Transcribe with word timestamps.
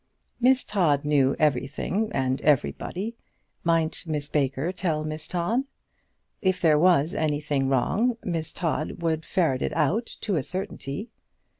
Miss 0.39 0.63
Todd 0.63 1.05
knew 1.05 1.35
everything 1.37 2.09
and 2.11 2.41
everybody. 2.41 3.15
Might 3.63 4.03
Miss 4.07 4.27
Baker 4.29 4.71
tell 4.71 5.03
Miss 5.03 5.27
Todd? 5.27 5.61
If 6.41 6.59
there 6.59 6.79
was 6.79 7.13
anything 7.13 7.69
wrong, 7.69 8.17
Miss 8.23 8.51
Todd 8.51 9.03
would 9.03 9.27
ferret 9.27 9.61
it 9.61 9.73
out 9.73 10.07
to 10.21 10.37
a 10.37 10.41
certainty. 10.41 11.11